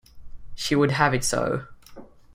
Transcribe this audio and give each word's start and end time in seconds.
She 0.55 0.73
would 0.73 0.89
have 0.89 1.13
it 1.13 1.23
so. 1.23 1.67